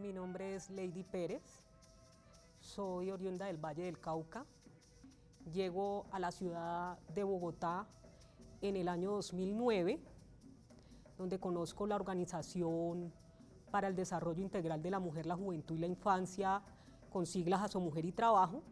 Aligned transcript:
Mi 0.00 0.12
nombre 0.12 0.54
es 0.54 0.70
Lady 0.70 1.02
Pérez, 1.02 1.42
soy 2.60 3.10
oriunda 3.10 3.46
del 3.46 3.56
Valle 3.56 3.82
del 3.82 3.98
Cauca. 3.98 4.46
Llego 5.52 6.06
a 6.12 6.20
la 6.20 6.30
ciudad 6.30 6.98
de 7.12 7.24
Bogotá 7.24 7.84
en 8.60 8.76
el 8.76 8.86
año 8.86 9.10
2009, 9.10 9.98
donde 11.16 11.40
conozco 11.40 11.84
la 11.88 11.96
Organización 11.96 13.12
para 13.72 13.88
el 13.88 13.96
Desarrollo 13.96 14.40
Integral 14.40 14.80
de 14.82 14.90
la 14.90 15.00
Mujer, 15.00 15.26
la 15.26 15.34
Juventud 15.34 15.74
y 15.74 15.80
la 15.80 15.88
Infancia, 15.88 16.62
con 17.10 17.26
siglas 17.26 17.62
ASO 17.62 17.80
Mujer 17.80 18.04
y 18.04 18.12
Trabajo, 18.12 18.62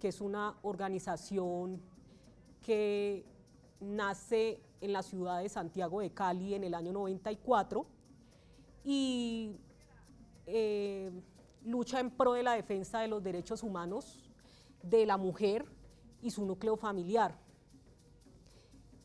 que 0.00 0.08
es 0.08 0.22
una 0.22 0.56
organización 0.62 1.82
que 2.62 3.26
nace 3.80 4.62
en 4.80 4.94
la 4.94 5.02
ciudad 5.02 5.42
de 5.42 5.50
Santiago 5.50 6.00
de 6.00 6.14
Cali 6.14 6.54
en 6.54 6.64
el 6.64 6.72
año 6.72 6.92
94 6.92 7.86
y 8.84 9.56
eh, 10.46 11.10
lucha 11.64 12.00
en 12.00 12.10
pro 12.10 12.34
de 12.34 12.42
la 12.42 12.52
defensa 12.52 13.00
de 13.00 13.08
los 13.08 13.22
derechos 13.22 13.62
humanos 13.62 14.30
de 14.82 15.04
la 15.04 15.16
mujer 15.16 15.64
y 16.22 16.30
su 16.30 16.44
núcleo 16.46 16.76
familiar. 16.76 17.36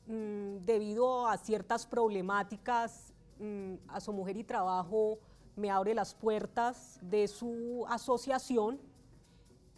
Mm, 0.05 0.65
debido 0.65 1.27
a 1.27 1.37
ciertas 1.37 1.85
problemáticas, 1.85 3.13
mm, 3.39 3.75
a 3.87 3.99
su 3.99 4.13
mujer 4.13 4.37
y 4.37 4.43
trabajo 4.43 5.19
me 5.55 5.69
abre 5.69 5.93
las 5.93 6.13
puertas 6.13 6.99
de 7.01 7.27
su 7.27 7.85
asociación 7.87 8.79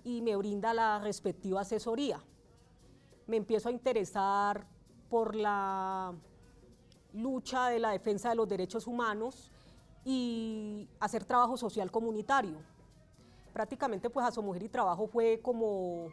y 0.04 0.22
me 0.22 0.36
brinda 0.36 0.74
la 0.74 1.00
respectiva 1.00 1.62
asesoría. 1.62 2.22
Me 3.28 3.38
empiezo 3.38 3.70
a 3.70 3.72
interesar 3.72 4.68
por 5.10 5.36
la 5.36 6.14
lucha 7.14 7.70
de 7.70 7.80
la 7.80 7.92
defensa 7.92 8.30
de 8.30 8.36
los 8.36 8.48
derechos 8.48 8.88
humanos 8.88 9.53
y 10.06 10.90
hacer 11.00 11.24
trabajo 11.24 11.58
social 11.58 11.92
comunitario. 11.92 12.58
Prácticamente 13.54 14.10
pues 14.10 14.26
a 14.26 14.32
su 14.32 14.42
mujer 14.42 14.64
y 14.64 14.70
trabajo 14.70 15.08
fue 15.08 15.40
como, 15.42 16.08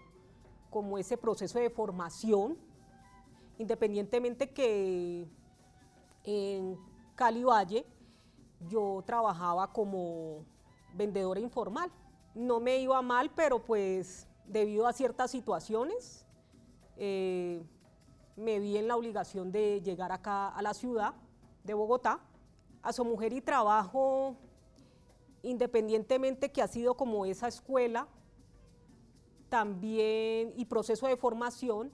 como 0.70 0.98
ese 0.98 1.16
proceso 1.16 1.58
de 1.58 1.70
formación, 1.70 2.56
independientemente 3.58 4.50
que 4.50 5.26
en 6.24 6.78
Cali 7.14 7.44
Valle 7.44 7.86
yo 8.68 9.02
trabajaba 9.06 9.72
como 9.72 10.44
vendedora 10.94 11.40
informal. 11.40 11.90
No 12.34 12.60
me 12.60 12.78
iba 12.78 13.00
mal, 13.02 13.30
pero 13.34 13.64
pues 13.64 14.28
debido 14.46 14.86
a 14.86 14.92
ciertas 14.92 15.30
situaciones 15.30 16.26
eh, 16.96 17.62
me 18.36 18.58
vi 18.58 18.76
en 18.76 18.88
la 18.88 18.96
obligación 18.96 19.50
de 19.50 19.80
llegar 19.80 20.12
acá 20.12 20.48
a 20.48 20.62
la 20.62 20.74
ciudad 20.74 21.14
de 21.64 21.74
Bogotá 21.74 22.20
a 22.82 22.92
su 22.92 23.04
mujer 23.04 23.32
y 23.32 23.40
trabajo, 23.40 24.36
independientemente 25.42 26.50
que 26.50 26.62
ha 26.62 26.68
sido 26.68 26.94
como 26.94 27.26
esa 27.26 27.48
escuela, 27.48 28.08
también 29.48 30.52
y 30.56 30.64
proceso 30.66 31.06
de 31.06 31.16
formación, 31.16 31.90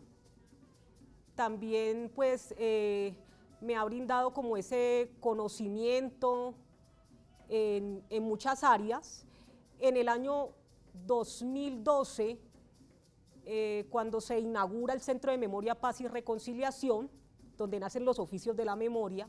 también 1.35 2.11
pues 2.15 2.55
eh, 2.59 3.15
me 3.61 3.77
ha 3.77 3.85
brindado 3.85 4.33
como 4.33 4.57
ese 4.57 5.11
conocimiento 5.21 6.55
en, 7.49 8.03
muchas 8.23 8.65
áreas. 8.65 9.27
En 9.79 9.97
el 9.97 10.09
año 10.09 10.51
2012, 11.07 12.39
eh, 13.45 13.87
cuando 13.91 14.21
se 14.21 14.41
inaugura 14.41 14.95
el 14.95 15.01
Centro 15.01 15.31
de 15.31 15.39
Memoria, 15.39 15.75
Paz 15.75 16.01
y 16.01 16.09
Reconciliación, 16.09 17.11
donde 17.57 17.81
nacen 17.81 18.05
los 18.05 18.19
oficios 18.19 18.57
de 18.57 18.65
la 18.65 18.77
memoria, 18.77 19.29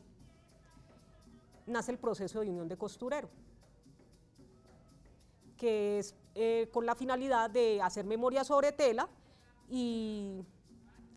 nace 1.68 1.92
el 1.92 1.98
proceso 1.98 2.40
de 2.40 2.50
unión 2.50 2.68
de 2.68 2.76
costurero, 2.76 3.28
que 5.56 5.98
es 5.98 6.14
eh, 6.34 6.68
con 6.72 6.86
la 6.86 6.94
finalidad 6.94 7.50
de 7.50 7.80
hacer 7.82 8.04
memoria 8.04 8.44
sobre 8.44 8.72
tela 8.72 9.08
y 9.68 10.44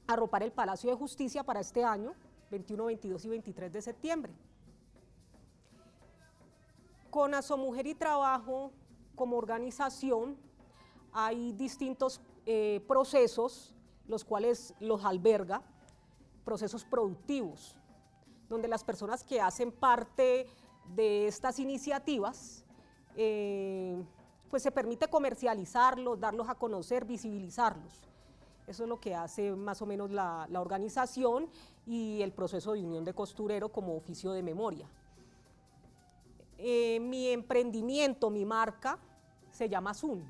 arropar 0.07 0.44
el 0.44 0.52
Palacio 0.52 0.89
de 0.89 0.95
Justicia 0.95 1.44
para 1.44 1.59
este 1.59 1.84
año, 1.84 2.13
21, 2.50 2.85
22 2.85 3.25
y 3.25 3.29
23 3.29 3.73
de 3.73 3.81
septiembre. 3.81 4.34
Con 7.09 7.31
Mujer 7.57 7.88
y 7.88 7.95
Trabajo 7.95 8.72
como 9.16 9.38
organización 9.38 10.38
hay 11.11 11.51
distintos 11.53 12.22
eh, 12.45 12.84
procesos, 12.88 13.73
los 14.07 14.23
cuales 14.23 14.73
los 14.79 15.03
alberga, 15.03 15.61
procesos 16.45 16.85
productivos 16.85 17.75
donde 18.51 18.67
las 18.67 18.84
personas 18.84 19.23
que 19.23 19.41
hacen 19.41 19.72
parte 19.72 20.45
de 20.94 21.28
estas 21.28 21.57
iniciativas, 21.57 22.66
eh, 23.16 24.03
pues 24.50 24.62
se 24.62 24.72
permite 24.72 25.07
comercializarlos, 25.07 26.19
darlos 26.19 26.50
a 26.50 26.56
conocer, 26.56 27.06
visibilizarlos. 27.06 28.01
Eso 28.67 28.84
es 28.84 28.90
lo 28.90 29.00
que 29.00 29.16
hace 29.16 29.51
más 29.53 29.81
o 29.81 29.85
menos 29.85 30.11
la, 30.11 30.47
organización 30.53 31.50
y 31.88 32.22
el 32.22 32.31
proceso 32.34 32.73
de 32.73 32.84
unión 32.84 33.03
de 33.06 33.13
costurero 33.13 33.69
como 33.69 33.95
oficio 33.95 34.34
de 34.34 34.44
memoria. 34.44 34.88
Eh, 36.57 37.00
mi 37.00 37.29
emprendimiento, 37.29 38.29
mi 38.29 38.45
marca, 38.45 39.00
se 39.50 39.67
llama 39.67 39.94
Zoom. 39.94 40.22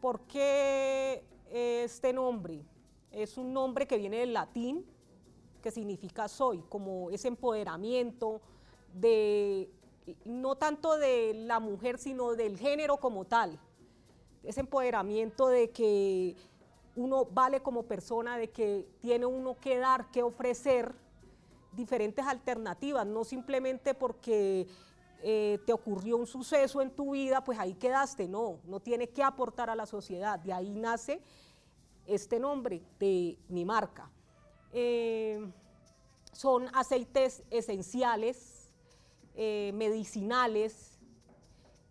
¿Por 0.00 0.20
qué 0.22 1.24
este 1.50 2.12
nombre? 2.12 2.62
Es 3.10 3.38
un 3.38 3.52
nombre 3.52 3.86
que 3.86 3.96
viene 3.96 4.18
del 4.18 4.34
latín, 4.34 4.84
que 5.58 5.70
significa 5.70 6.28
soy, 6.28 6.62
como 6.68 7.10
ese 7.10 7.28
empoderamiento 7.28 8.40
de, 8.94 9.70
no 10.24 10.56
tanto 10.56 10.96
de 10.96 11.34
la 11.34 11.60
mujer, 11.60 11.98
sino 11.98 12.34
del 12.34 12.58
género 12.58 12.98
como 12.98 13.24
tal. 13.24 13.58
Ese 14.42 14.60
empoderamiento 14.60 15.48
de 15.48 15.70
que 15.70 16.36
uno 16.96 17.26
vale 17.26 17.60
como 17.60 17.84
persona, 17.84 18.38
de 18.38 18.50
que 18.50 18.88
tiene 19.00 19.26
uno 19.26 19.56
que 19.60 19.78
dar, 19.78 20.10
que 20.10 20.22
ofrecer 20.22 20.94
diferentes 21.72 22.26
alternativas, 22.26 23.06
no 23.06 23.24
simplemente 23.24 23.94
porque 23.94 24.66
eh, 25.22 25.58
te 25.66 25.72
ocurrió 25.72 26.16
un 26.16 26.26
suceso 26.26 26.80
en 26.80 26.90
tu 26.90 27.12
vida, 27.12 27.42
pues 27.42 27.58
ahí 27.58 27.74
quedaste, 27.74 28.26
no, 28.28 28.58
no 28.64 28.80
tiene 28.80 29.08
que 29.08 29.22
aportar 29.22 29.70
a 29.70 29.76
la 29.76 29.86
sociedad, 29.86 30.38
de 30.38 30.52
ahí 30.52 30.74
nace 30.74 31.20
este 32.06 32.40
nombre 32.40 32.82
de 32.98 33.38
mi 33.48 33.64
marca. 33.64 34.10
Eh, 34.72 35.50
son 36.32 36.68
aceites 36.74 37.42
esenciales, 37.50 38.70
eh, 39.34 39.72
medicinales 39.74 40.98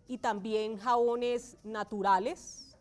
y 0.06 0.18
también 0.18 0.78
jabones 0.78 1.56
naturales 1.64 2.76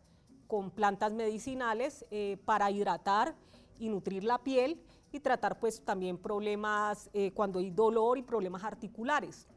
con 0.48 0.72
plantas 0.72 1.14
medicinales 1.14 2.06
eh, 2.12 2.38
para 2.46 2.72
hidratar 2.72 3.36
y 3.80 3.90
nutrir 3.90 4.24
la 4.24 4.38
piel 4.38 4.82
y 5.12 5.20
tratar 5.20 5.60
pues 5.60 5.82
también 5.84 6.18
problemas 6.18 7.10
cuando 7.34 7.60
hay 7.60 7.72
dolor 7.72 8.18
y 8.18 8.24
problemas 8.24 8.64
articulares. 8.64 9.48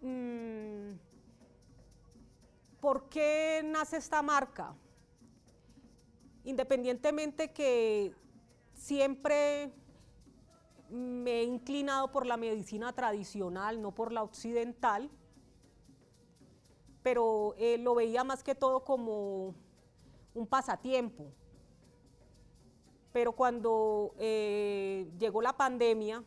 Mm, 0.00 0.98
¿Por 2.80 3.08
qué 3.08 3.62
nace 3.64 3.96
esta 3.96 4.20
marca? 4.20 4.74
Independientemente 6.44 7.52
que 7.52 8.14
siempre 8.74 9.72
me 10.90 11.40
he 11.40 11.44
inclinado 11.44 12.10
por 12.12 12.26
la 12.26 12.36
medicina 12.36 12.92
tradicional, 12.92 13.80
no 13.80 13.92
por 13.92 14.12
la 14.12 14.22
occidental, 14.22 15.10
pero 17.02 17.54
eh, 17.58 17.78
lo 17.78 17.94
veía 17.94 18.24
más 18.24 18.42
que 18.42 18.54
todo 18.54 18.84
como 18.84 19.54
un 20.34 20.46
pasatiempo. 20.46 21.26
Pero 23.12 23.32
cuando 23.32 24.14
eh, 24.18 25.10
llegó 25.18 25.40
la 25.40 25.56
pandemia, 25.56 26.24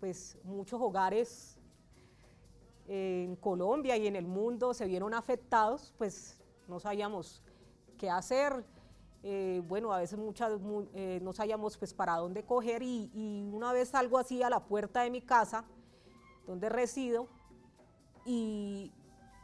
pues 0.00 0.38
muchos 0.44 0.80
hogares 0.80 1.58
en 2.88 3.36
Colombia 3.36 3.96
y 3.96 4.06
en 4.06 4.16
el 4.16 4.26
mundo 4.26 4.74
se 4.74 4.86
vieron 4.86 5.14
afectados, 5.14 5.94
pues 5.98 6.38
no 6.68 6.80
sabíamos 6.80 7.42
qué 7.98 8.10
hacer, 8.10 8.64
eh, 9.24 9.62
bueno, 9.68 9.92
a 9.92 9.98
veces 9.98 10.18
muchas, 10.18 10.52
eh, 10.94 11.20
no 11.22 11.32
sabíamos 11.32 11.76
pues 11.76 11.94
para 11.94 12.16
dónde 12.16 12.44
coger 12.44 12.82
y, 12.82 13.48
una 13.52 13.72
vez 13.72 13.90
salgo 13.90 14.18
así 14.18 14.42
a 14.42 14.50
la 14.50 14.60
puerta 14.60 15.02
de 15.02 15.10
mi 15.10 15.20
casa, 15.20 15.64
donde 16.46 16.68
resido, 16.68 17.28
y 18.24 18.92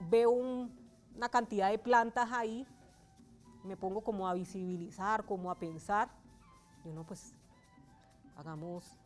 veo 0.01 0.31
una 0.31 1.29
cantidad 1.29 1.71
de 1.71 1.79
plantas 1.79 2.31
ahí, 2.33 2.67
me 3.63 3.77
pongo 3.77 4.01
como 4.01 4.27
a 4.29 4.35
visibilizar, 4.35 5.25
como 5.25 5.51
a 5.51 5.55
pensar, 5.55 6.09
y 6.85 6.89
no, 6.89 7.05
pues 7.05 7.35
hagamos 8.37 8.99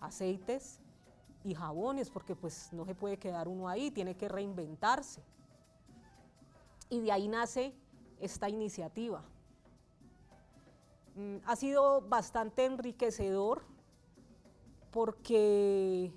aceites 0.00 0.80
y 1.42 1.54
jabones, 1.54 2.08
porque 2.08 2.34
pues 2.34 2.72
no 2.72 2.86
se 2.86 2.94
puede 2.94 3.18
quedar 3.18 3.46
uno 3.46 3.68
ahí, 3.68 3.90
tiene 3.90 4.16
que 4.16 4.28
reinventarse. 4.28 5.22
Y 6.88 7.00
de 7.00 7.12
ahí 7.12 7.28
nace 7.28 7.74
esta 8.20 8.48
iniciativa. 8.48 9.22
Mm, 11.16 11.36
ha 11.46 11.56
sido 11.56 12.00
bastante 12.02 12.64
enriquecedor 12.64 13.62
porque 14.90 16.12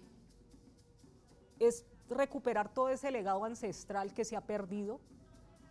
es 1.59 1.85
recuperar 2.09 2.73
todo 2.73 2.89
ese 2.89 3.11
legado 3.11 3.43
ancestral 3.45 4.13
que 4.13 4.25
se 4.25 4.35
ha 4.35 4.41
perdido 4.41 4.99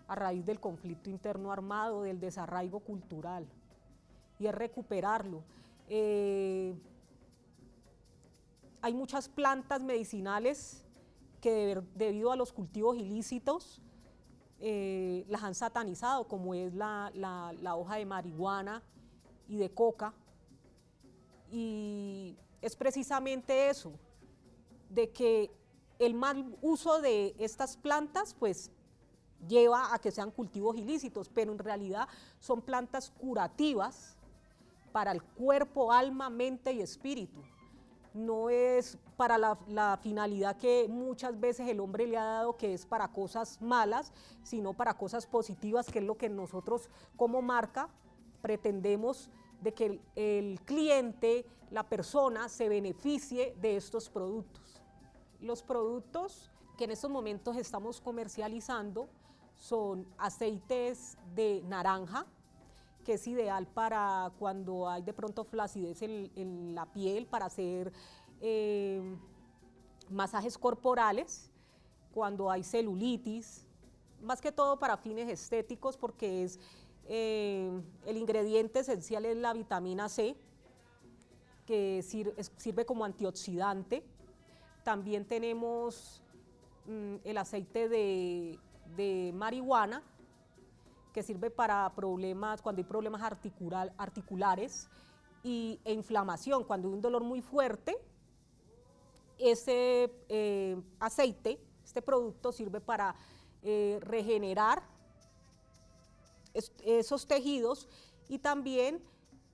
a 0.09 0.15
raíz 0.15 0.45
del 0.47 0.61
conflicto 0.61 1.11
interno 1.11 1.51
armado, 1.51 2.03
del 2.03 2.21
desarraigo 2.21 2.81
cultural, 2.81 3.47
y 4.39 4.47
es 4.47 4.55
recuperarlo. 4.55 5.43
Eh, 5.89 6.75
hay 8.83 8.95
muchas 8.95 9.29
plantas 9.29 9.83
medicinales 9.83 10.85
que 11.41 11.83
debido 11.95 12.31
a 12.31 12.37
los 12.37 12.53
cultivos 12.53 12.97
ilícitos 12.97 13.83
eh, 14.61 15.25
las 15.29 15.43
han 15.43 15.55
satanizado, 15.55 16.29
como 16.29 16.55
es 16.55 16.73
la, 16.75 17.11
hoja 17.77 17.97
de 17.97 18.07
marihuana 18.07 18.83
y 19.49 19.57
de 19.57 19.71
coca. 19.71 20.13
Y 21.51 22.37
es 22.61 22.77
precisamente 22.77 23.71
eso, 23.71 23.93
de 24.91 25.11
que 25.11 25.51
el 25.99 26.15
mal 26.15 26.57
uso 26.63 27.01
de 27.01 27.35
estas 27.39 27.77
plantas, 27.77 28.35
pues 28.35 28.71
lleva 29.49 29.95
a 29.95 29.99
que 29.99 30.11
sean 30.11 30.31
cultivos 30.31 30.77
ilícitos, 30.77 31.29
pero 31.29 31.53
en 31.53 31.59
realidad 31.59 32.09
son 32.39 32.63
plantas 32.63 33.11
curativas 33.11 34.17
para 34.93 35.13
el 35.13 35.23
cuerpo, 35.23 35.93
alma, 35.93 36.31
mente 36.31 36.73
y 36.73 36.81
espíritu 36.81 37.43
no 38.17 38.49
es 38.49 38.99
para 39.17 39.37
la, 39.39 39.99
finalidad 40.03 40.57
que 40.57 40.87
muchas 40.89 41.39
veces 41.39 41.69
el 41.69 41.81
hombre 41.81 42.07
le 42.07 42.17
ha 42.17 42.25
dado, 42.25 42.57
que 42.57 42.73
es 42.73 42.87
para 42.87 43.09
cosas 43.09 43.61
malas, 43.61 44.13
sino 44.43 44.73
para 44.73 44.95
cosas 44.95 45.27
positivas, 45.27 45.87
que 45.87 45.99
es 45.99 46.05
lo 46.05 46.17
que 46.17 46.29
nosotros 46.29 46.89
como 47.17 47.43
marca 47.43 47.89
pretendemos 48.47 49.29
de 49.61 49.75
que 49.75 50.01
el, 50.15 50.61
cliente, 50.61 51.45
la 51.73 51.83
persona, 51.83 52.49
se 52.49 52.69
beneficie 52.69 53.57
de 53.61 53.77
estos 53.77 54.09
productos. 54.09 54.81
Los 55.41 55.65
productos 55.65 56.53
que 56.79 56.85
en 56.85 56.93
estos 56.93 57.11
momentos 57.11 57.57
estamos 57.57 58.01
comercializando 58.01 59.09
son 59.57 60.07
aceites 60.17 61.19
de 61.35 61.61
naranja, 61.67 62.25
que 63.05 63.15
es 63.15 63.27
ideal 63.27 63.67
para 63.67 64.31
cuando 64.39 64.89
hay 64.89 65.03
de 65.03 65.13
pronto 65.13 65.43
flacidez 65.43 66.03
en, 66.03 66.73
la 66.73 66.87
piel, 66.87 67.27
para 67.27 67.47
hacer 67.47 67.93
eh, 68.41 69.03
masajes 70.09 70.57
corporales, 70.57 71.51
cuando 72.15 72.49
hay 72.49 72.63
celulitis, 72.63 73.67
más 74.23 74.41
que 74.41 74.53
todo 74.53 74.79
para 74.79 74.97
fines 74.97 75.29
estéticos, 75.29 75.97
porque 75.97 76.45
es 76.45 76.61
eh, 77.09 77.71
el 78.05 78.17
ingrediente 78.17 78.81
esencial 78.81 79.25
es 79.25 79.37
la 79.37 79.53
vitamina 79.53 80.09
C, 80.09 80.37
que 81.67 82.03
sirve, 82.03 82.87
como 82.87 83.05
antioxidante. 83.05 84.05
También 84.85 85.25
tenemos 85.25 86.23
mm, 86.87 87.17
el 87.25 87.39
aceite 87.39 87.89
de 87.89 89.33
marihuana, 89.35 90.03
que 91.17 91.23
sirve 91.23 91.51
para 91.51 91.91
problemas, 91.95 92.61
cuando 92.61 92.81
hay 92.81 92.85
problemas 92.85 93.23
articulares 93.97 94.87
y, 95.43 95.81
e 95.83 95.95
inflamación, 95.95 96.63
cuando 96.63 96.89
hay 96.89 96.95
un 96.95 97.01
dolor 97.01 97.25
muy 97.25 97.41
fuerte, 97.41 97.97
ese 99.39 100.13
eh, 100.29 100.77
aceite, 101.01 101.59
este 101.83 102.03
producto 102.03 102.53
sirve 102.53 102.83
para 102.83 103.15
eh, 103.63 103.99
regenerar 104.03 104.83
esos 106.85 107.27
tejidos 107.27 107.89
y 108.29 108.39
también 108.39 109.03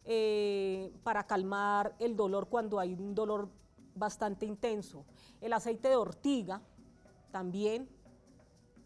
eh, 0.05 0.93
para 1.03 1.27
calmar 1.27 1.95
el 1.99 2.17
dolor 2.17 2.49
cuando 2.49 2.81
hay 2.81 2.95
un 2.95 3.15
dolor 3.15 3.49
bastante 3.95 4.47
intenso. 4.47 5.05
El 5.41 5.53
aceite 5.53 5.89
de 5.89 5.97
ortiga 5.97 6.61
también 7.31 7.89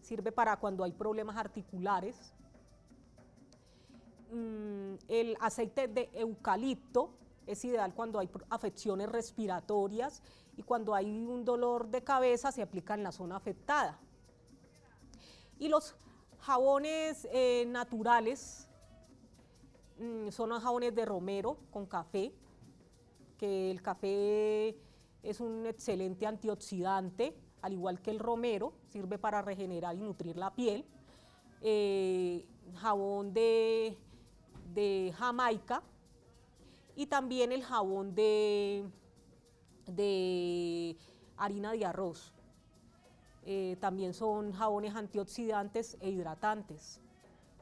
sirve 0.02 0.32
para 0.32 0.56
cuando 0.58 0.84
hay 0.84 0.92
problemas 0.92 1.36
articulares. 1.36 2.32
Mm, 4.32 4.94
el 5.08 5.36
aceite 5.40 5.88
de 5.88 6.10
eucalipto 6.14 7.10
es 7.46 7.64
ideal 7.64 7.94
cuando 7.94 8.18
hay 8.18 8.28
afecciones 8.50 9.08
respiratorias 9.08 10.22
y 10.56 10.62
cuando 10.62 10.94
hay 10.94 11.06
un 11.06 11.44
dolor 11.44 11.88
de 11.88 12.02
cabeza 12.02 12.52
se 12.52 12.62
aplica 12.62 12.94
en 12.94 13.02
la 13.02 13.12
zona 13.12 13.36
afectada. 13.36 13.98
Y 15.58 15.68
los 15.68 15.96
jabones 16.46 17.26
eh, 17.32 17.64
naturales 17.66 18.68
mm, 19.98 20.28
son 20.28 20.50
los 20.50 20.62
jabones 20.62 20.94
de 20.94 21.04
romero 21.04 21.58
con 21.70 21.86
café, 21.86 22.32
que 23.36 23.70
el 23.70 23.82
café 23.82 24.76
es 25.22 25.40
un 25.40 25.66
excelente 25.66 26.26
antioxidante, 26.26 27.36
al 27.62 27.72
igual 27.72 28.00
que 28.00 28.12
el 28.12 28.20
romero, 28.20 28.74
sirve 28.88 29.18
para 29.18 29.42
regenerar 29.42 29.96
y 29.96 30.00
nutrir 30.00 30.36
la 30.36 30.54
piel. 30.54 30.84
Eh, 31.62 32.46
jabón 32.74 33.32
de 33.32 33.96
de 34.76 35.14
Jamaica 35.16 35.82
y 36.94 37.06
también 37.06 37.50
el 37.52 37.62
jabón 37.62 38.14
de, 38.14 38.84
de 39.86 40.96
harina 41.36 41.72
de 41.72 41.84
arroz. 41.86 42.32
Eh, 43.48 43.76
también 43.78 44.12
son 44.12 44.50
jabones 44.52 44.96
antioxidantes 44.96 45.96
e 46.00 46.10
hidratantes. 46.10 47.00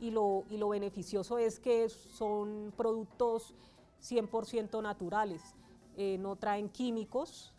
Y 0.01 0.11
lo, 0.11 0.45
y 0.49 0.57
lo 0.57 0.71
beneficioso 0.71 1.37
es 1.37 1.61
que 1.61 1.91
son 1.91 2.73
productos 2.75 3.55
100% 4.03 4.83
naturales, 4.83 5.43
eh, 5.99 6.17
no 6.19 6.37
traen 6.37 6.71
químicos, 6.71 7.53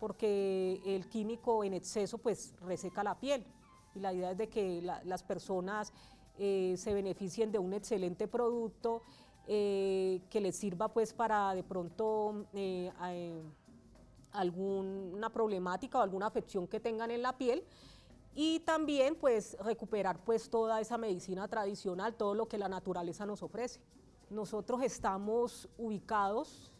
porque 0.00 0.82
el 0.84 1.08
químico 1.08 1.62
en 1.62 1.74
exceso 1.74 2.18
pues 2.18 2.52
reseca 2.62 3.04
la 3.04 3.18
piel. 3.20 3.46
Y 3.94 4.00
la 4.00 4.12
idea 4.12 4.32
es 4.32 4.38
de 4.38 4.48
que 4.48 4.82
las 4.82 5.22
personas 5.22 5.92
eh, 6.38 6.74
se 6.76 6.92
beneficien 6.92 7.52
de 7.52 7.60
un 7.60 7.72
excelente 7.72 8.26
producto 8.26 9.02
que 9.46 10.40
les 10.40 10.56
sirva 10.56 10.88
pues 10.88 11.12
para 11.12 11.52
de 11.52 11.64
pronto 11.64 12.46
alguna 14.32 15.30
problemática 15.30 15.98
o 15.98 16.02
alguna 16.02 16.26
afección 16.26 16.66
que 16.66 16.80
tengan 16.80 17.10
en 17.10 17.22
la 17.22 17.36
piel 17.36 17.64
y 18.34 18.60
también 18.60 19.14
pues 19.14 19.56
recuperar 19.60 20.24
pues 20.24 20.48
toda 20.48 20.80
esa 20.80 20.96
medicina 20.98 21.48
tradicional, 21.48 22.14
todo 22.14 22.34
lo 22.34 22.48
que 22.48 22.58
la 22.58 22.68
naturaleza 22.68 23.26
nos 23.26 23.42
ofrece. 23.42 23.80
Nosotros 24.30 24.82
estamos 24.82 25.68
ubicados 25.76 26.72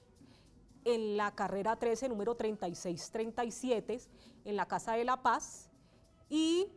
en 0.84 1.16
la 1.16 1.34
carrera 1.34 1.76
13, 1.76 2.08
número 2.08 2.34
3637, 2.34 4.00
en 4.44 4.56
la 4.56 4.66
Casa 4.66 4.94
de 4.94 5.04
la 5.04 5.22
Paz 5.22 5.68
y 6.28 6.68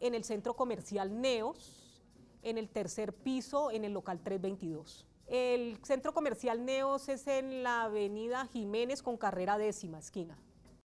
en 0.00 0.14
el 0.14 0.24
centro 0.24 0.54
comercial 0.54 1.20
Neos, 1.20 2.02
en 2.42 2.58
el 2.58 2.68
tercer 2.68 3.14
piso, 3.14 3.70
en 3.70 3.84
el 3.84 3.92
local 3.92 4.20
322. 4.20 5.05
El 5.26 5.78
centro 5.82 6.14
comercial 6.14 6.64
Neos 6.64 7.08
es 7.08 7.26
en 7.26 7.64
la 7.64 7.82
avenida 7.82 8.46
Jiménez 8.46 9.02
con 9.02 9.16
carrera 9.16 9.58
décima 9.58 9.98
esquina. 9.98 10.38